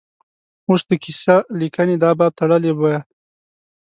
اوس 0.69 0.81
د 0.89 0.91
کیسه 1.03 1.35
لیکنې 1.59 1.95
دا 2.03 2.11
باب 2.19 2.31
تړلی 2.39 2.71
بویه. 2.77 2.99